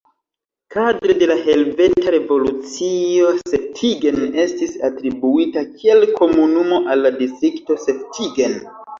[0.75, 8.57] Kadre de la Helveta Revolucio Seftigen estis atribuita kiel komunumo al la distrikto Seftigen.